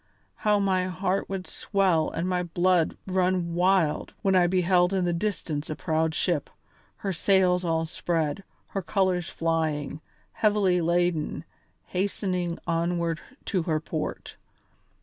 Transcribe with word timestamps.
How 0.37 0.57
my 0.57 0.85
heart 0.85 1.29
would 1.29 1.45
swell 1.45 2.09
and 2.09 2.27
my 2.27 2.41
blood 2.41 2.97
run 3.05 3.53
wild 3.53 4.15
when 4.23 4.33
I 4.33 4.47
beheld 4.47 4.93
in 4.95 5.05
the 5.05 5.13
distance 5.13 5.69
a 5.69 5.75
proud 5.75 6.15
ship, 6.15 6.49
her 6.95 7.13
sails 7.13 7.63
all 7.63 7.85
spread, 7.85 8.43
her 8.69 8.81
colours 8.81 9.29
flying, 9.29 10.01
heavily 10.31 10.81
laden, 10.81 11.43
hastening 11.85 12.57
onward 12.65 13.21
to 13.45 13.61
her 13.69 13.79
port. 13.79 14.37